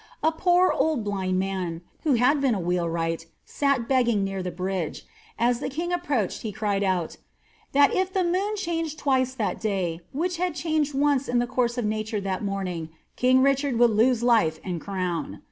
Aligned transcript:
A 0.23 0.31
poor 0.31 0.71
old 0.71 1.03
blind 1.03 1.37
man, 1.37 1.81
who 2.01 2.13
had 2.15 2.41
been 2.41 2.55
a 2.55 2.59
wheelwright, 2.59 3.27
sat 3.45 3.87
begging 3.87 4.23
near 4.23 4.41
the 4.41 4.49
bridge; 4.49 5.05
as 5.37 5.59
the 5.59 5.69
king 5.69 5.93
approached 5.93 6.41
he 6.41 6.51
cried 6.51 6.81
out, 6.81 7.09
^ 7.09 7.17
that 7.73 7.93
if 7.93 8.11
the 8.11 8.23
moon 8.23 8.55
changed 8.55 8.97
twice 8.97 9.35
that 9.35 9.61
day, 9.61 9.99
which 10.11 10.37
had 10.37 10.55
changed 10.55 10.95
once 10.95 11.27
in 11.27 11.37
the 11.37 11.45
course 11.45 11.77
of 11.77 11.85
nature 11.85 12.19
that 12.19 12.43
morning, 12.43 12.89
king 13.15 13.43
Richard 13.43 13.77
would 13.77 13.91
lose 13.91 14.23
life 14.23 14.59
and 14.63 14.81
crown.'' 14.81 15.39